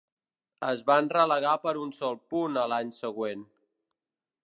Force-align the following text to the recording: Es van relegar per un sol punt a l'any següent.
Es 0.69 0.81
van 0.91 1.09
relegar 1.17 1.53
per 1.67 1.75
un 1.83 1.93
sol 1.99 2.19
punt 2.35 2.61
a 2.65 2.67
l'any 2.75 2.93
següent. 3.01 3.49